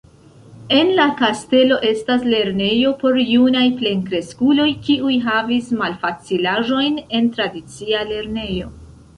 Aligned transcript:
En 0.75 0.87
la 0.99 1.03
kastelo 1.17 1.75
estas 1.89 2.25
lernejo 2.29 2.93
por 3.03 3.19
junaj 3.33 3.65
plenkreskuloj, 3.83 4.67
kiuj 4.89 5.15
havis 5.29 5.71
malfacilaĵojn 5.83 7.01
en 7.21 7.33
tradicia 7.39 8.05
lernejo. 8.15 8.77